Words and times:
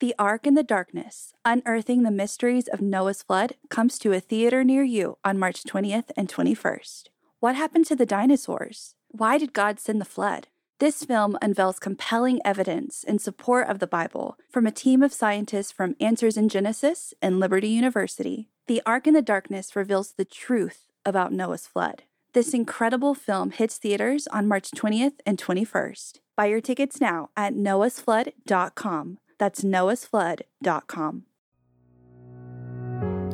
The 0.00 0.14
Ark 0.18 0.46
in 0.46 0.54
the 0.54 0.62
Darkness 0.62 1.34
Unearthing 1.44 2.04
the 2.04 2.10
Mysteries 2.10 2.68
of 2.68 2.80
Noah's 2.80 3.22
Flood 3.22 3.56
comes 3.68 3.98
to 3.98 4.14
a 4.14 4.20
theater 4.20 4.64
near 4.64 4.82
you 4.82 5.18
on 5.26 5.38
March 5.38 5.62
20th 5.62 6.10
and 6.16 6.26
21st. 6.26 7.08
What 7.40 7.54
happened 7.54 7.84
to 7.84 7.96
the 7.96 8.06
dinosaurs? 8.06 8.94
Why 9.08 9.36
did 9.36 9.52
God 9.52 9.78
send 9.78 10.00
the 10.00 10.06
flood? 10.06 10.46
This 10.78 11.04
film 11.04 11.36
unveils 11.42 11.78
compelling 11.78 12.40
evidence 12.46 13.04
in 13.04 13.18
support 13.18 13.68
of 13.68 13.78
the 13.78 13.86
Bible 13.86 14.38
from 14.48 14.66
a 14.66 14.72
team 14.72 15.02
of 15.02 15.12
scientists 15.12 15.70
from 15.70 15.96
Answers 16.00 16.38
in 16.38 16.48
Genesis 16.48 17.12
and 17.20 17.38
Liberty 17.38 17.68
University. 17.68 18.48
The 18.68 18.80
Ark 18.86 19.06
in 19.06 19.12
the 19.12 19.20
Darkness 19.20 19.76
reveals 19.76 20.12
the 20.12 20.24
truth 20.24 20.86
about 21.04 21.30
Noah's 21.30 21.66
flood. 21.66 22.04
This 22.32 22.54
incredible 22.54 23.14
film 23.14 23.50
hits 23.50 23.76
theaters 23.76 24.26
on 24.28 24.48
March 24.48 24.70
20th 24.70 25.20
and 25.26 25.36
21st. 25.36 26.20
Buy 26.36 26.46
your 26.46 26.62
tickets 26.62 27.02
now 27.02 27.28
at 27.36 27.52
noahsflood.com. 27.52 29.18
That's 29.40 29.62
noahsflood.com. 29.62 31.24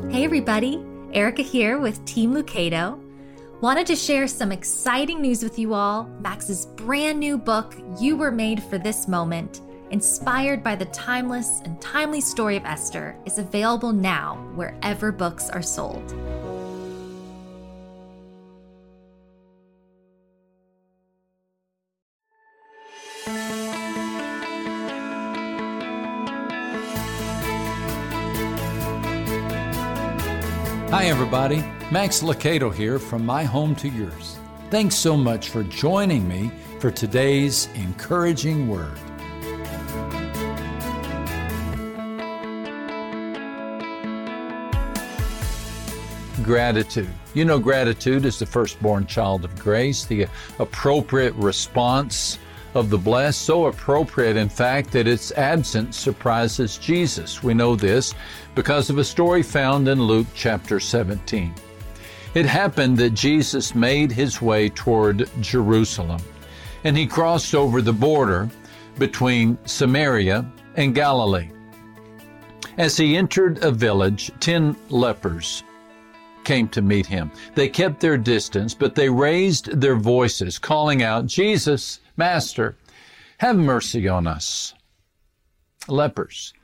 Hey 0.08 0.24
everybody, 0.24 0.82
Erica 1.12 1.42
here 1.42 1.78
with 1.80 2.02
Team 2.04 2.32
Lucado. 2.32 3.02
Wanted 3.60 3.88
to 3.88 3.96
share 3.96 4.28
some 4.28 4.52
exciting 4.52 5.20
news 5.20 5.42
with 5.42 5.58
you 5.58 5.74
all. 5.74 6.04
Max's 6.20 6.66
brand 6.76 7.18
new 7.18 7.36
book, 7.36 7.74
You 8.00 8.16
Were 8.16 8.30
Made 8.30 8.62
for 8.62 8.78
This 8.78 9.08
Moment, 9.08 9.62
inspired 9.90 10.62
by 10.62 10.76
the 10.76 10.84
timeless 10.86 11.60
and 11.64 11.80
timely 11.80 12.20
story 12.20 12.56
of 12.56 12.64
Esther, 12.64 13.16
is 13.26 13.38
available 13.38 13.92
now 13.92 14.36
wherever 14.54 15.10
books 15.10 15.50
are 15.50 15.62
sold. 15.62 16.14
Everybody. 31.06 31.64
Max 31.92 32.20
Lucado 32.20 32.74
here 32.74 32.98
from 32.98 33.24
My 33.24 33.44
Home 33.44 33.76
to 33.76 33.88
Yours. 33.88 34.40
Thanks 34.70 34.96
so 34.96 35.16
much 35.16 35.50
for 35.50 35.62
joining 35.62 36.26
me 36.26 36.50
for 36.80 36.90
today's 36.90 37.68
encouraging 37.76 38.66
word. 38.66 38.98
Gratitude. 46.42 47.08
You 47.34 47.44
know, 47.44 47.60
gratitude 47.60 48.24
is 48.24 48.40
the 48.40 48.46
firstborn 48.46 49.06
child 49.06 49.44
of 49.44 49.56
grace, 49.60 50.06
the 50.06 50.26
appropriate 50.58 51.34
response 51.34 52.40
of 52.76 52.90
the 52.90 52.98
blessed, 52.98 53.42
so 53.42 53.66
appropriate, 53.66 54.36
in 54.36 54.48
fact, 54.48 54.92
that 54.92 55.08
its 55.08 55.32
absence 55.32 55.96
surprises 55.96 56.76
Jesus. 56.76 57.42
We 57.42 57.54
know 57.54 57.74
this 57.74 58.14
because 58.54 58.90
of 58.90 58.98
a 58.98 59.04
story 59.04 59.42
found 59.42 59.88
in 59.88 60.02
Luke 60.02 60.26
chapter 60.34 60.78
17. 60.78 61.54
It 62.34 62.44
happened 62.44 62.98
that 62.98 63.14
Jesus 63.14 63.74
made 63.74 64.12
his 64.12 64.42
way 64.42 64.68
toward 64.68 65.28
Jerusalem, 65.40 66.20
and 66.84 66.96
he 66.96 67.06
crossed 67.06 67.54
over 67.54 67.80
the 67.80 67.94
border 67.94 68.50
between 68.98 69.56
Samaria 69.64 70.44
and 70.76 70.94
Galilee. 70.94 71.48
As 72.76 72.96
he 72.96 73.16
entered 73.16 73.64
a 73.64 73.70
village, 73.70 74.30
ten 74.38 74.76
lepers 74.90 75.64
came 76.46 76.68
to 76.68 76.80
meet 76.80 77.06
him. 77.06 77.30
They 77.56 77.68
kept 77.68 78.00
their 78.00 78.16
distance, 78.16 78.72
but 78.72 78.94
they 78.94 79.10
raised 79.10 79.80
their 79.80 79.96
voices, 79.96 80.58
calling 80.58 81.02
out, 81.02 81.26
Jesus, 81.26 81.98
Master, 82.16 82.76
have 83.38 83.56
mercy 83.56 84.08
on 84.08 84.28
us. 84.28 84.72
Lepers, 85.88 86.54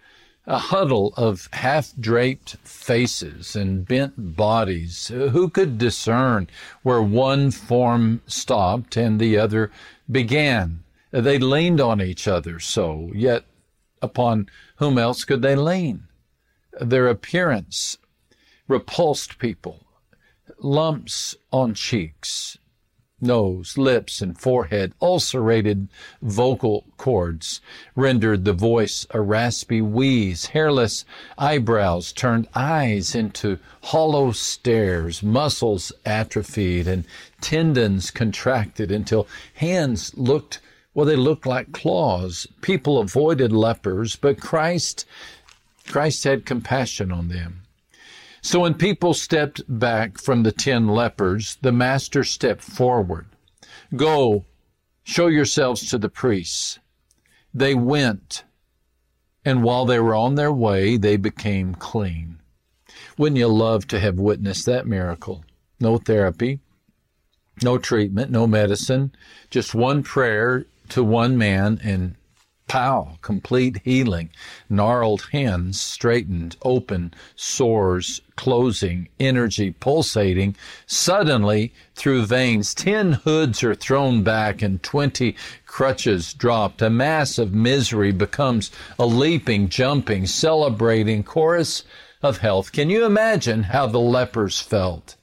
a 0.47 0.59
huddle 0.59 1.13
of 1.17 1.49
half 1.53 1.93
draped 1.99 2.57
faces 2.65 3.57
and 3.57 3.87
bent 3.87 4.37
bodies. 4.37 5.09
Who 5.09 5.49
could 5.49 5.79
discern 5.79 6.49
where 6.83 7.03
one 7.03 7.51
form 7.51 8.23
stopped 8.27 8.97
and 8.97 9.21
the 9.21 9.37
other 9.37 9.73
began? 10.11 10.85
They 11.11 11.39
leaned 11.39 11.81
on 11.81 12.01
each 12.01 12.29
other 12.29 12.61
so, 12.61 13.11
yet 13.15 13.45
upon 14.01 14.49
whom 14.77 14.97
else 14.97 15.25
could 15.25 15.43
they 15.43 15.57
lean? 15.57 16.05
Their 16.81 17.09
appearance 17.09 17.99
repulsed 18.73 19.39
people. 19.39 19.85
Lumps 20.59 21.37
on 21.53 21.75
cheeks, 21.75 22.57
nose, 23.21 23.77
lips, 23.77 24.23
and 24.23 24.39
forehead, 24.39 24.93
ulcerated 25.01 25.89
vocal 26.23 26.85
cords 26.97 27.61
rendered 27.95 28.45
the 28.45 28.53
voice 28.53 29.07
a 29.11 29.21
raspy 29.21 29.81
wheeze, 29.81 30.47
hairless 30.47 31.05
eyebrows 31.37 32.13
turned 32.13 32.49
eyes 32.55 33.15
into 33.15 33.59
hollow 33.85 34.33
stares, 34.33 35.23
muscles 35.23 35.93
atrophied, 36.07 36.89
and 36.89 37.05
tendons 37.41 38.11
contracted 38.11 38.91
until 38.91 39.29
hands 39.55 40.17
looked, 40.17 40.61
well, 40.95 41.07
they 41.07 41.17
looked 41.17 41.47
like 41.47 41.73
claws. 41.73 42.47
People 42.63 42.99
avoided 42.99 43.53
lepers, 43.53 44.17
but 44.17 44.41
Christ, 44.41 45.05
Christ 45.87 46.25
had 46.25 46.47
compassion 46.47 47.13
on 47.13 47.29
them. 47.29 47.62
So 48.43 48.61
when 48.61 48.75
people 48.75 49.15
stepped 49.15 49.63
back 49.69 50.19
from 50.19 50.43
the 50.43 50.51
ten 50.51 50.89
lepers, 50.89 51.57
the 51.63 51.71
master 51.71 52.25
stepped 52.25 52.63
forward. 52.63 53.27
Go, 53.95 54.45
show 55.05 55.29
yourselves 55.29 55.89
to 55.89 55.99
the 55.99 56.09
priests. 56.09 56.81
They 57.55 57.75
went, 57.75 58.43
and 59.45 59.63
while 59.63 59.87
they 59.87 60.01
were 60.01 60.17
on 60.17 60.35
their 60.35 60.53
way, 60.53 60.97
they 60.97 61.17
became 61.17 61.77
clean. 61.77 62.41
Wouldn't 63.17 63.39
you 63.39 63.47
love 63.47 63.87
to 63.89 64.01
have 64.01 64.19
witnessed 64.19 64.67
that 64.67 64.89
miracle? 64.89 65.45
No 65.79 65.99
therapy, 65.99 66.59
no 67.63 67.79
treatment, 67.79 68.33
no 68.33 68.49
medicine, 68.49 69.13
just 69.51 69.73
one 69.75 70.03
prayer 70.03 70.67
to 70.89 71.05
one 71.05 71.39
man, 71.39 71.81
and 71.83 72.17
Pow, 72.73 73.19
complete 73.21 73.83
healing. 73.85 74.31
Gnarled 74.71 75.29
hands 75.31 75.79
straightened, 75.79 76.57
open, 76.63 77.13
sores 77.37 78.23
closing, 78.37 79.11
energy 79.21 79.73
pulsating. 79.73 80.57
Suddenly, 80.87 81.75
through 81.95 82.25
veins, 82.25 82.73
ten 82.73 83.13
hoods 83.13 83.63
are 83.63 83.75
thrown 83.75 84.23
back 84.23 84.63
and 84.63 84.83
twenty 84.83 85.37
crutches 85.67 86.33
dropped. 86.33 86.81
A 86.81 86.89
mass 86.89 87.37
of 87.37 87.53
misery 87.53 88.11
becomes 88.11 88.71
a 88.99 89.05
leaping, 89.05 89.69
jumping, 89.69 90.27
celebrating 90.27 91.23
chorus 91.23 91.85
of 92.23 92.39
health. 92.39 92.73
Can 92.73 92.89
you 92.89 93.05
imagine 93.05 93.65
how 93.65 93.87
the 93.87 94.01
lepers 94.01 94.61
felt? 94.61 95.17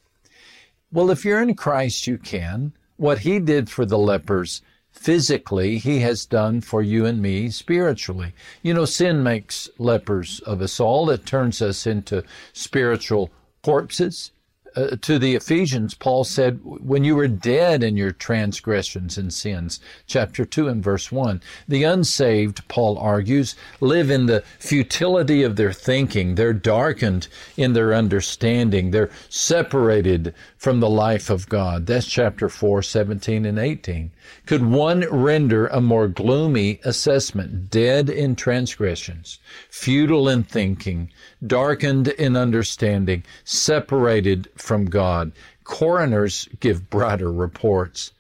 Well, 0.92 1.10
if 1.10 1.26
you're 1.26 1.42
in 1.42 1.56
Christ, 1.56 2.06
you 2.06 2.20
can. 2.20 2.74
What 2.98 3.18
he 3.20 3.40
did 3.40 3.72
for 3.72 3.88
the 3.88 3.98
lepers, 3.98 4.62
physically, 5.00 5.78
he 5.78 6.00
has 6.00 6.26
done 6.26 6.60
for 6.60 6.82
you 6.82 7.06
and 7.06 7.22
me 7.22 7.50
spiritually. 7.50 8.34
You 8.62 8.74
know, 8.74 8.86
sin 8.86 9.24
makes 9.24 9.70
lepers 9.78 10.42
of 10.42 10.62
us 10.62 10.80
all. 10.80 11.10
It 11.10 11.26
turns 11.26 11.62
us 11.62 11.88
into 11.88 12.24
spiritual 12.52 13.32
corpses 13.64 14.32
uh, 14.80 14.96
to 15.02 15.20
the 15.20 15.36
Ephesians, 15.36 15.94
Paul 15.94 16.24
said, 16.24 16.60
when 16.64 17.04
you 17.04 17.16
were 17.16 17.28
dead 17.28 17.84
in 17.84 17.98
your 17.98 18.12
transgressions 18.12 19.18
and 19.18 19.34
sins, 19.34 19.80
chapter 20.08 20.46
2 20.46 20.68
and 20.70 20.84
verse 20.84 21.12
1. 21.12 21.42
The 21.68 21.84
unsaved, 21.84 22.66
Paul 22.70 22.98
argues, 22.98 23.56
live 23.82 24.10
in 24.10 24.28
the 24.28 24.44
futility 24.58 25.44
of 25.44 25.58
their 25.58 25.74
thinking. 25.74 26.36
They're 26.36 26.54
darkened 26.54 27.28
in 27.58 27.74
their 27.74 27.94
understanding. 27.94 28.92
They're 28.92 29.12
separated 29.28 30.34
from 30.58 30.80
the 30.80 30.90
life 30.90 31.30
of 31.30 31.50
God. 31.50 31.86
That's 31.86 32.08
chapter 32.08 32.48
4, 32.48 32.82
17 32.82 33.46
and 33.46 33.60
18. 33.60 34.12
Could 34.46 34.66
one 34.66 35.02
render 35.10 35.68
a 35.68 35.82
more 35.82 36.08
gloomy 36.08 36.80
assessment? 36.84 37.72
Dead 37.72 38.10
in 38.10 38.36
transgressions, 38.36 39.40
futile 39.70 40.30
in 40.30 40.44
thinking, 40.44 41.10
darkened 41.46 42.10
in 42.10 42.36
understanding, 42.36 43.24
separated 43.44 44.48
from 44.56 44.69
God. 44.86 45.32
Coroners 45.64 46.48
give 46.60 46.90
brighter 46.90 47.32
reports. 47.32 48.12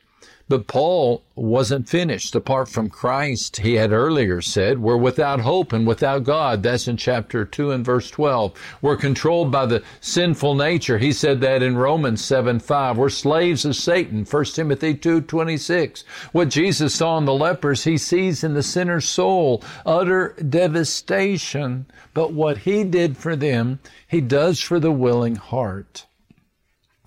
But 0.50 0.66
Paul 0.66 1.22
wasn't 1.36 1.88
finished. 1.88 2.34
Apart 2.34 2.69
from 2.69 2.90
Christ, 2.90 3.57
he 3.57 3.75
had 3.75 3.92
earlier 3.92 4.42
said, 4.42 4.80
we're 4.80 4.98
without 4.98 5.42
hope 5.42 5.72
and 5.72 5.86
without 5.86 6.24
God. 6.24 6.63
That's 6.63 6.88
in 6.88 6.98
chapter 6.98 7.46
2 7.46 7.69
and 7.69 7.86
verse 7.86 8.10
12. 8.10 8.54
We're 8.81 8.98
controlled 8.98 9.51
by 9.51 9.68
the 9.68 9.84
sinful 10.01 10.56
nature. 10.56 10.98
He 10.98 11.12
said 11.12 11.40
that 11.42 11.62
in 11.62 11.78
Romans 11.78 12.25
7 12.25 12.60
5. 12.60 12.98
We're 12.98 13.10
slaves 13.10 13.63
of 13.63 13.75
Satan. 13.75 14.25
1 14.25 14.46
Timothy 14.46 14.96
2 14.96 15.22
26. 15.22 16.04
What 16.31 16.50
Jesus 16.50 16.96
saw 16.96 17.19
in 17.19 17.25
the 17.25 17.34
lepers, 17.34 17.84
he 17.84 18.00
sees 18.00 18.44
in 18.44 18.56
the 18.56 18.63
sinner's 18.63 19.07
soul. 19.07 19.63
Utter 19.86 20.36
devastation. 20.50 21.86
But 22.16 22.34
what 22.34 22.57
he 22.60 22.84
did 22.84 23.18
for 23.18 23.36
them, 23.36 23.81
he 24.07 24.19
does 24.19 24.60
for 24.60 24.80
the 24.80 24.92
willing 24.92 25.36
heart. 25.36 26.07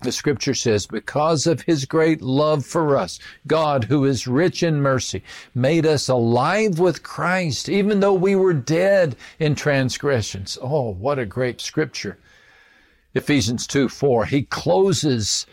The 0.03 0.11
scripture 0.11 0.53
says, 0.53 0.85
because 0.85 1.47
of 1.47 1.61
his 1.61 1.85
great 1.85 2.21
love 2.21 2.65
for 2.65 2.97
us, 2.97 3.19
God, 3.47 3.85
who 3.85 4.03
is 4.03 4.27
rich 4.27 4.61
in 4.61 4.81
mercy, 4.81 5.23
made 5.55 5.85
us 5.85 6.09
alive 6.09 6.77
with 6.77 7.03
Christ, 7.03 7.69
even 7.69 8.01
though 8.01 8.13
we 8.13 8.35
were 8.35 8.53
dead 8.53 9.15
in 9.39 9.55
transgressions. 9.55 10.57
Oh, 10.61 10.89
what 10.89 11.19
a 11.19 11.25
great 11.25 11.61
scripture. 11.61 12.17
Ephesians 13.13 13.65
2 13.65 13.87
4. 13.87 14.25
He 14.25 14.43
closes 14.43 15.45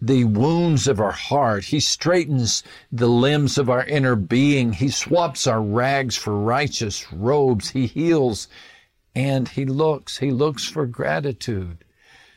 the 0.00 0.24
wounds 0.24 0.88
of 0.88 0.98
our 0.98 1.12
heart. 1.12 1.64
He 1.64 1.80
straightens 1.80 2.62
the 2.90 3.08
limbs 3.08 3.58
of 3.58 3.68
our 3.68 3.84
inner 3.84 4.16
being. 4.16 4.72
He 4.72 4.88
swaps 4.88 5.46
our 5.46 5.60
rags 5.60 6.16
for 6.16 6.38
righteous 6.38 7.12
robes. 7.12 7.70
He 7.70 7.86
heals 7.86 8.48
and 9.14 9.46
he 9.48 9.66
looks. 9.66 10.18
He 10.18 10.30
looks 10.30 10.64
for 10.64 10.86
gratitude. 10.86 11.84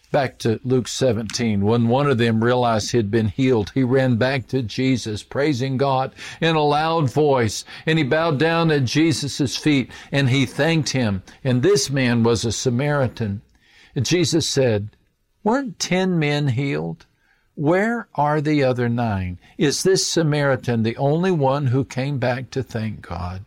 Back 0.10 0.38
to 0.40 0.60
Luke 0.64 0.88
17, 0.88 1.66
when 1.66 1.90
one 1.90 2.10
of 2.10 2.18
them 2.18 2.42
realized 2.42 2.92
he'd 2.92 3.12
been 3.12 3.28
healed, 3.28 3.72
he 3.74 3.84
ran 3.84 4.16
back 4.16 4.48
to 4.48 4.64
Jesus, 4.64 5.22
praising 5.22 5.76
God 5.76 6.14
in 6.40 6.56
a 6.56 6.64
loud 6.64 7.12
voice, 7.12 7.66
and 7.86 7.98
he 7.98 8.06
bowed 8.06 8.40
down 8.40 8.72
at 8.72 8.86
Jesus' 8.86 9.58
feet 9.58 9.92
and 10.10 10.30
he 10.30 10.46
thanked 10.46 10.90
him. 10.90 11.24
And 11.44 11.62
this 11.62 11.90
man 11.90 12.24
was 12.24 12.46
a 12.46 12.54
Samaritan. 12.54 13.42
And 13.96 14.06
Jesus 14.06 14.48
said, 14.48 14.96
Weren't 15.44 15.78
ten 15.78 16.18
men 16.18 16.50
healed? 16.50 17.06
Where 17.56 18.08
are 18.16 18.40
the 18.40 18.64
other 18.64 18.88
nine? 18.88 19.40
Is 19.58 19.84
this 19.84 20.08
Samaritan 20.08 20.84
the 20.84 20.96
only 20.96 21.32
one 21.32 21.68
who 21.68 21.84
came 21.84 22.18
back 22.18 22.50
to 22.52 22.64
thank 22.64 23.02
God? 23.02 23.44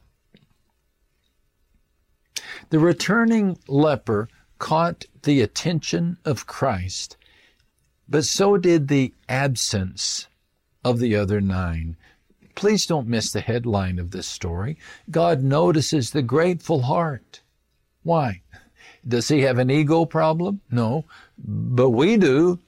The 2.68 2.78
returning 2.78 3.56
leper 3.66 4.28
caught 4.60 5.06
the 5.22 5.40
attention 5.40 6.18
of 6.24 6.46
Christ, 6.46 7.16
but 8.08 8.24
so 8.24 8.56
did 8.56 8.86
the 8.86 9.12
absence 9.28 10.28
of 10.84 11.00
the 11.00 11.16
other 11.16 11.40
nine. 11.40 11.96
Please 12.54 12.86
don't 12.86 13.08
miss 13.08 13.32
the 13.32 13.40
headline 13.40 13.98
of 13.98 14.12
this 14.12 14.28
story. 14.28 14.78
God 15.10 15.42
notices 15.42 16.10
the 16.10 16.22
grateful 16.22 16.82
heart. 16.82 17.40
Why? 18.04 18.42
Does 19.06 19.28
he 19.28 19.40
have 19.42 19.58
an 19.58 19.70
ego 19.70 20.04
problem? 20.04 20.60
No, 20.70 21.04
but 21.38 21.90
we 21.90 22.16
do. 22.16 22.60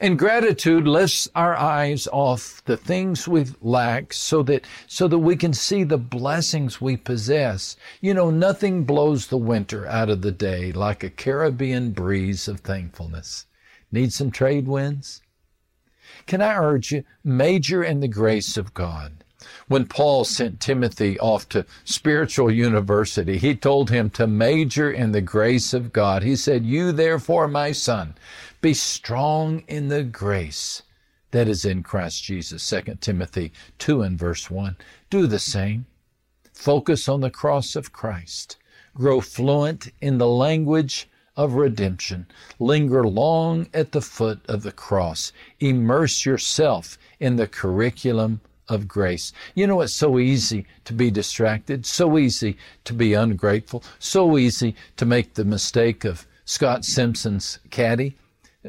And 0.00 0.18
gratitude 0.18 0.86
lifts 0.86 1.28
our 1.34 1.56
eyes 1.56 2.06
off 2.12 2.62
the 2.64 2.76
things 2.76 3.26
we 3.26 3.46
lack 3.60 4.12
so 4.12 4.42
that, 4.44 4.64
so 4.86 5.08
that 5.08 5.18
we 5.18 5.36
can 5.36 5.52
see 5.52 5.84
the 5.84 5.98
blessings 5.98 6.80
we 6.80 6.96
possess. 6.96 7.76
You 8.00 8.14
know, 8.14 8.30
nothing 8.30 8.84
blows 8.84 9.26
the 9.26 9.36
winter 9.36 9.86
out 9.86 10.10
of 10.10 10.22
the 10.22 10.32
day 10.32 10.72
like 10.72 11.02
a 11.02 11.10
Caribbean 11.10 11.92
breeze 11.92 12.48
of 12.48 12.60
thankfulness. 12.60 13.46
Need 13.92 14.12
some 14.12 14.30
trade 14.30 14.66
winds? 14.66 15.22
Can 16.26 16.42
I 16.42 16.56
urge 16.56 16.92
you, 16.92 17.04
major 17.22 17.84
in 17.84 18.00
the 18.00 18.08
grace 18.08 18.56
of 18.56 18.74
God. 18.74 19.24
When 19.68 19.86
Paul 19.86 20.24
sent 20.24 20.60
Timothy 20.60 21.18
off 21.18 21.48
to 21.50 21.66
spiritual 21.84 22.50
university, 22.50 23.38
he 23.38 23.54
told 23.54 23.90
him 23.90 24.10
to 24.10 24.26
major 24.26 24.90
in 24.90 25.12
the 25.12 25.20
grace 25.20 25.72
of 25.72 25.92
God. 25.92 26.22
He 26.22 26.36
said, 26.36 26.64
You 26.64 26.92
therefore, 26.92 27.48
my 27.48 27.72
son, 27.72 28.14
be 28.60 28.74
strong 28.74 29.64
in 29.68 29.88
the 29.88 30.02
grace 30.02 30.82
that 31.30 31.48
is 31.48 31.64
in 31.64 31.82
Christ 31.82 32.24
Jesus. 32.24 32.68
2 32.68 32.96
Timothy 33.00 33.52
2 33.78 34.02
and 34.02 34.18
verse 34.18 34.50
1. 34.50 34.76
Do 35.10 35.26
the 35.26 35.38
same. 35.38 35.86
Focus 36.52 37.08
on 37.08 37.20
the 37.20 37.30
cross 37.30 37.76
of 37.76 37.92
Christ. 37.92 38.56
Grow 38.94 39.20
fluent 39.20 39.92
in 40.00 40.18
the 40.18 40.28
language 40.28 41.08
of 41.36 41.52
redemption. 41.52 42.26
Linger 42.58 43.06
long 43.06 43.68
at 43.74 43.92
the 43.92 44.00
foot 44.00 44.40
of 44.48 44.62
the 44.62 44.72
cross. 44.72 45.32
Immerse 45.60 46.24
yourself 46.24 46.98
in 47.20 47.36
the 47.36 47.46
curriculum 47.46 48.40
of 48.68 48.88
grace. 48.88 49.32
You 49.54 49.66
know, 49.66 49.80
it's 49.80 49.92
so 49.92 50.18
easy 50.18 50.66
to 50.84 50.92
be 50.92 51.10
distracted, 51.10 51.86
so 51.86 52.18
easy 52.18 52.56
to 52.84 52.92
be 52.92 53.14
ungrateful, 53.14 53.82
so 53.98 54.38
easy 54.38 54.74
to 54.96 55.06
make 55.06 55.34
the 55.34 55.44
mistake 55.44 56.04
of 56.04 56.26
Scott 56.44 56.84
Simpson's 56.84 57.58
caddy. 57.70 58.16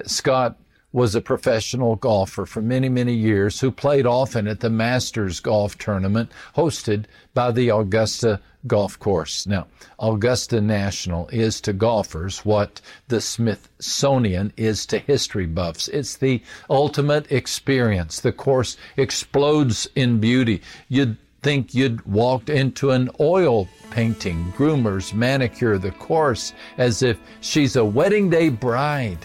Scott 0.06 0.58
was 0.94 1.16
a 1.16 1.22
professional 1.22 1.98
golfer 1.98 2.46
for 2.46 2.62
many, 2.62 2.88
many 2.88 3.14
years 3.14 3.60
who 3.60 3.70
played 3.72 4.06
often 4.06 4.48
at 4.48 4.62
the 4.62 4.70
Masters 4.70 5.40
Golf 5.40 5.78
Tournament 5.78 6.32
hosted 6.56 7.06
by 7.34 7.52
the 7.52 7.70
Augusta 7.70 8.40
Golf 8.66 8.98
Course. 8.98 9.46
Now, 9.46 9.68
Augusta 10.00 10.62
National 10.62 11.28
is 11.28 11.60
to 11.62 11.74
golfers 11.74 12.40
what 12.46 12.80
the 13.10 13.20
Smithsonian 13.20 14.54
is 14.56 14.86
to 14.88 15.00
history 15.00 15.46
buffs. 15.46 15.88
It's 15.90 16.16
the 16.16 16.42
ultimate 16.70 17.32
experience. 17.32 18.22
The 18.22 18.32
course 18.32 18.78
explodes 18.96 19.88
in 19.96 20.20
beauty. 20.20 20.62
You'd 20.88 21.18
think 21.42 21.76
you'd 21.76 22.06
walked 22.06 22.50
into 22.50 22.92
an 22.92 23.10
oil 23.20 23.68
painting, 23.92 24.54
groomers 24.58 25.14
manicure 25.14 25.78
the 25.78 25.92
course 25.92 26.54
as 26.78 27.04
if 27.04 27.20
she's 27.42 27.76
a 27.76 27.86
wedding 27.86 28.30
day 28.30 28.50
bride. 28.50 29.20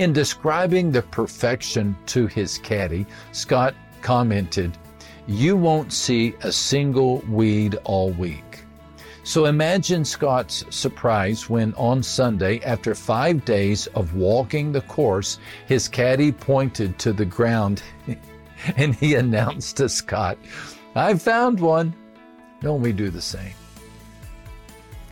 In 0.00 0.14
describing 0.14 0.90
the 0.90 1.02
perfection 1.02 1.94
to 2.06 2.26
his 2.26 2.56
caddy, 2.56 3.04
Scott 3.32 3.74
commented, 4.00 4.78
You 5.26 5.58
won't 5.58 5.92
see 5.92 6.34
a 6.40 6.50
single 6.50 7.18
weed 7.28 7.74
all 7.84 8.08
week. 8.12 8.64
So 9.24 9.44
imagine 9.44 10.06
Scott's 10.06 10.64
surprise 10.70 11.50
when 11.50 11.74
on 11.74 12.02
Sunday, 12.02 12.60
after 12.60 12.94
five 12.94 13.44
days 13.44 13.88
of 13.88 14.14
walking 14.14 14.72
the 14.72 14.80
course, 14.80 15.38
his 15.66 15.86
caddy 15.86 16.32
pointed 16.32 16.98
to 17.00 17.12
the 17.12 17.26
ground 17.26 17.82
and 18.76 18.94
he 18.94 19.16
announced 19.16 19.76
to 19.76 19.88
Scott, 19.90 20.38
I 20.94 21.12
found 21.12 21.60
one. 21.60 21.94
Don't 22.62 22.80
we 22.80 22.92
do 22.92 23.10
the 23.10 23.20
same? 23.20 23.52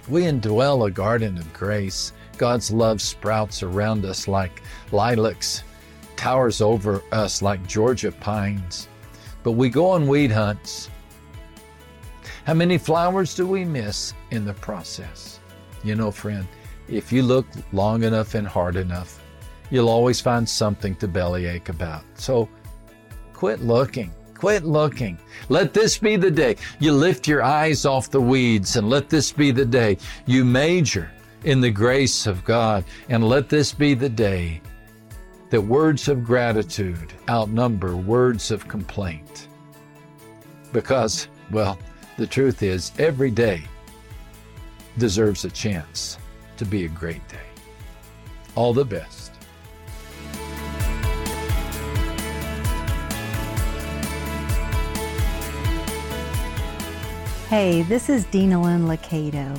We 0.08 0.22
indwell 0.22 0.86
a 0.86 0.90
garden 0.90 1.36
of 1.36 1.52
grace 1.52 2.14
God's 2.38 2.70
love 2.70 3.02
sprouts 3.02 3.62
around 3.62 4.04
us 4.04 4.28
like 4.28 4.62
lilacs, 4.92 5.64
towers 6.16 6.60
over 6.60 7.02
us 7.12 7.42
like 7.42 7.66
Georgia 7.66 8.12
pines. 8.12 8.88
But 9.42 9.52
we 9.52 9.68
go 9.68 9.90
on 9.90 10.06
weed 10.06 10.30
hunts. 10.30 10.88
How 12.44 12.54
many 12.54 12.78
flowers 12.78 13.34
do 13.34 13.46
we 13.46 13.64
miss 13.64 14.14
in 14.30 14.44
the 14.44 14.54
process? 14.54 15.40
You 15.84 15.94
know, 15.94 16.10
friend, 16.10 16.46
if 16.88 17.12
you 17.12 17.22
look 17.22 17.46
long 17.72 18.04
enough 18.04 18.34
and 18.34 18.46
hard 18.46 18.76
enough, 18.76 19.20
you'll 19.70 19.88
always 19.88 20.20
find 20.20 20.48
something 20.48 20.94
to 20.96 21.08
bellyache 21.08 21.68
about. 21.68 22.04
So 22.14 22.48
quit 23.32 23.60
looking. 23.60 24.12
Quit 24.34 24.64
looking. 24.64 25.18
Let 25.48 25.74
this 25.74 25.98
be 25.98 26.16
the 26.16 26.30
day 26.30 26.56
you 26.78 26.92
lift 26.92 27.26
your 27.26 27.42
eyes 27.42 27.84
off 27.84 28.08
the 28.08 28.20
weeds 28.20 28.76
and 28.76 28.88
let 28.88 29.08
this 29.08 29.32
be 29.32 29.50
the 29.50 29.66
day 29.66 29.98
you 30.26 30.44
major 30.44 31.10
in 31.44 31.60
the 31.60 31.70
grace 31.70 32.26
of 32.26 32.44
God. 32.44 32.84
And 33.08 33.28
let 33.28 33.48
this 33.48 33.72
be 33.72 33.94
the 33.94 34.08
day 34.08 34.60
that 35.50 35.60
words 35.60 36.08
of 36.08 36.24
gratitude 36.24 37.12
outnumber 37.28 37.96
words 37.96 38.50
of 38.50 38.68
complaint. 38.68 39.48
Because, 40.72 41.28
well, 41.50 41.78
the 42.16 42.26
truth 42.26 42.62
is, 42.62 42.92
every 42.98 43.30
day 43.30 43.62
deserves 44.98 45.44
a 45.44 45.50
chance 45.50 46.18
to 46.56 46.64
be 46.64 46.84
a 46.84 46.88
great 46.88 47.26
day. 47.28 47.36
All 48.54 48.74
the 48.74 48.84
best. 48.84 49.32
Hey, 57.48 57.80
this 57.82 58.10
is 58.10 58.26
Denalyn 58.26 58.86
Lucado. 58.86 59.58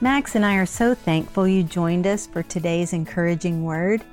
Max 0.00 0.36
and 0.36 0.46
I 0.46 0.54
are 0.56 0.66
so 0.66 0.94
thankful 0.94 1.48
you 1.48 1.64
joined 1.64 2.06
us 2.06 2.24
for 2.24 2.44
today's 2.44 2.92
encouraging 2.92 3.64
word. 3.64 4.04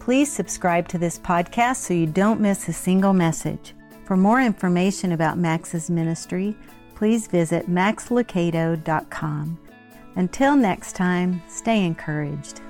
Please 0.00 0.32
subscribe 0.32 0.88
to 0.88 0.98
this 0.98 1.20
podcast 1.20 1.76
so 1.76 1.94
you 1.94 2.06
don't 2.06 2.40
miss 2.40 2.68
a 2.68 2.72
single 2.72 3.12
message. 3.12 3.74
For 4.06 4.16
more 4.16 4.40
information 4.40 5.12
about 5.12 5.38
Max's 5.38 5.88
ministry, 5.88 6.56
please 6.96 7.28
visit 7.28 7.70
maxlucado.com. 7.70 9.58
Until 10.16 10.56
next 10.56 10.96
time, 10.96 11.40
stay 11.46 11.84
encouraged. 11.84 12.60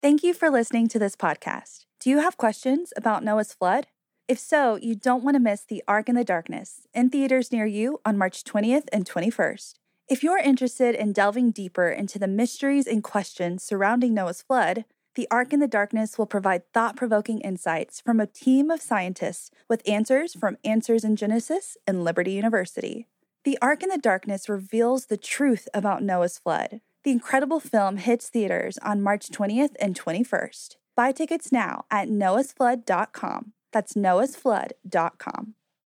Thank 0.00 0.22
you 0.22 0.32
for 0.32 0.48
listening 0.48 0.88
to 0.88 0.98
this 0.98 1.16
podcast. 1.16 1.84
Do 2.00 2.08
you 2.08 2.20
have 2.20 2.38
questions 2.38 2.94
about 2.96 3.22
Noah's 3.22 3.52
flood? 3.52 3.88
If 4.28 4.38
so, 4.38 4.76
you 4.76 4.94
don't 4.94 5.24
want 5.24 5.36
to 5.36 5.40
miss 5.40 5.62
The 5.62 5.82
Ark 5.88 6.10
in 6.10 6.14
the 6.14 6.22
Darkness 6.22 6.86
in 6.92 7.08
theaters 7.08 7.50
near 7.50 7.64
you 7.64 7.98
on 8.04 8.18
March 8.18 8.44
20th 8.44 8.84
and 8.92 9.08
21st. 9.08 9.76
If 10.06 10.22
you're 10.22 10.36
interested 10.36 10.94
in 10.94 11.14
delving 11.14 11.50
deeper 11.50 11.88
into 11.88 12.18
the 12.18 12.28
mysteries 12.28 12.86
and 12.86 13.02
questions 13.02 13.62
surrounding 13.62 14.12
Noah's 14.12 14.42
flood, 14.42 14.84
The 15.14 15.26
Ark 15.30 15.54
in 15.54 15.60
the 15.60 15.66
Darkness 15.66 16.18
will 16.18 16.26
provide 16.26 16.70
thought 16.74 16.94
provoking 16.94 17.40
insights 17.40 18.02
from 18.02 18.20
a 18.20 18.26
team 18.26 18.70
of 18.70 18.82
scientists 18.82 19.50
with 19.66 19.88
answers 19.88 20.34
from 20.34 20.58
Answers 20.62 21.04
in 21.04 21.16
Genesis 21.16 21.78
and 21.86 22.04
Liberty 22.04 22.32
University. 22.32 23.06
The 23.44 23.56
Ark 23.62 23.82
in 23.82 23.88
the 23.88 23.96
Darkness 23.96 24.46
reveals 24.46 25.06
the 25.06 25.16
truth 25.16 25.68
about 25.72 26.02
Noah's 26.02 26.38
flood. 26.38 26.82
The 27.02 27.12
incredible 27.12 27.60
film 27.60 27.96
hits 27.96 28.28
theaters 28.28 28.76
on 28.82 29.00
March 29.00 29.30
20th 29.30 29.74
and 29.80 29.98
21st. 29.98 30.76
Buy 30.94 31.12
tickets 31.12 31.50
now 31.50 31.86
at 31.90 32.08
noahsflood.com. 32.08 33.54
That's 33.72 33.94
noahsflood.com. 33.94 35.54